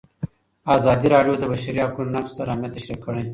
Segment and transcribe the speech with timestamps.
[0.75, 3.23] ازادي راډیو د د بشري حقونو نقض ستر اهميت تشریح کړی.